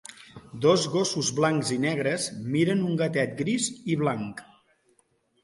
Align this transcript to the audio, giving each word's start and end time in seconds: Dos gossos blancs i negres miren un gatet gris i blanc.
Dos 0.65 0.85
gossos 0.93 1.29
blancs 1.39 1.73
i 1.75 1.77
negres 1.83 2.25
miren 2.57 2.83
un 2.93 2.97
gatet 3.03 3.37
gris 3.43 3.69
i 3.95 4.01
blanc. 4.03 4.43